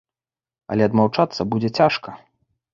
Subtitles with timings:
[0.77, 2.19] Але адмаўчацца будзе цяжка.